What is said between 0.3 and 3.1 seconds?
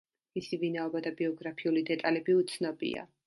მისი ვინაობა და ბიოგრაფიული დეტალები უცნობია.